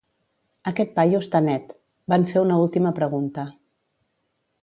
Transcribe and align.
"Aquest 0.69 0.93
paio 0.95 1.19
està 1.25 1.41
net". 1.49 1.75
Van 2.15 2.25
fer 2.33 2.43
una 2.45 2.59
última 2.63 2.93
pregunta. 3.01 3.47